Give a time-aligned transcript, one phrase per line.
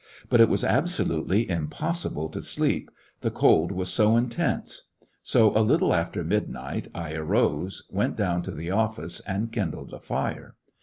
[0.29, 4.89] But it was absolutely impossible to sleep, the cold was so intense;
[5.21, 9.99] so a little after midnight I arose, went down to the of&ce, and kindled a
[9.99, 10.55] fire.